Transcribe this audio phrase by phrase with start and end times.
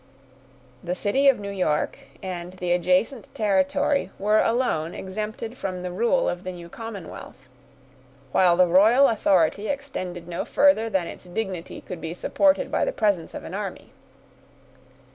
[0.83, 6.27] The city of New York and the adjacent territory were alone exempted from the rule
[6.27, 7.47] of the new commonwealth;
[8.31, 12.91] while the royal authority extended no further than its dignity could be supported by the
[12.91, 13.91] presence of an army.